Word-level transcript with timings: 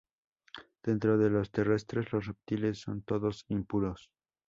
Dentro 0.81 1.19
de 1.19 1.29
los 1.29 1.51
terrestres, 1.51 2.11
los 2.11 2.25
reptiles 2.25 2.79
son 2.79 3.03
todos 3.03 3.45
impuros. 3.49 4.09